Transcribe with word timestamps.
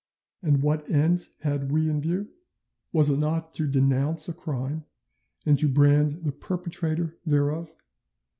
And 0.41 0.63
what 0.63 0.89
end 0.89 1.29
had 1.41 1.71
we 1.71 1.87
in 1.87 2.01
view? 2.01 2.27
Was 2.91 3.11
it 3.11 3.19
not 3.19 3.53
to 3.53 3.67
denounce 3.67 4.27
a 4.27 4.33
crime 4.33 4.83
and 5.45 5.59
to 5.59 5.69
brand 5.71 6.23
the 6.23 6.31
perpetrator 6.31 7.19
thereof? 7.23 7.75